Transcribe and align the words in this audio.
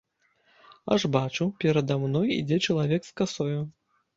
Аж 0.95 1.03
бачу, 1.17 1.45
перада 1.65 1.99
мной 2.07 2.27
ідзе 2.39 2.59
чалавек 2.67 3.01
з 3.11 3.17
касою. 3.23 3.61